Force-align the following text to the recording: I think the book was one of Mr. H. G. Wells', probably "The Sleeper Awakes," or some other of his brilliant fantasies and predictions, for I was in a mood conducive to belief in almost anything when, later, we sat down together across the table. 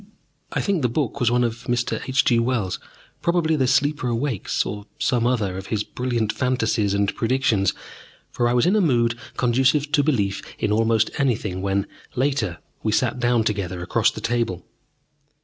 I 0.51 0.61
think 0.61 0.81
the 0.81 0.89
book 0.89 1.19
was 1.19 1.29
one 1.29 1.43
of 1.43 1.65
Mr. 1.65 2.01
H. 2.09 2.25
G. 2.25 2.39
Wells', 2.39 2.79
probably 3.21 3.55
"The 3.55 3.67
Sleeper 3.67 4.07
Awakes," 4.07 4.65
or 4.65 4.87
some 4.97 5.27
other 5.27 5.59
of 5.59 5.67
his 5.67 5.83
brilliant 5.83 6.33
fantasies 6.33 6.95
and 6.95 7.13
predictions, 7.15 7.75
for 8.31 8.47
I 8.49 8.53
was 8.55 8.65
in 8.65 8.75
a 8.75 8.81
mood 8.81 9.13
conducive 9.37 9.91
to 9.91 10.01
belief 10.01 10.41
in 10.57 10.71
almost 10.71 11.11
anything 11.19 11.61
when, 11.61 11.85
later, 12.15 12.57
we 12.81 12.91
sat 12.91 13.19
down 13.19 13.43
together 13.43 13.83
across 13.83 14.09
the 14.09 14.21
table. 14.21 14.65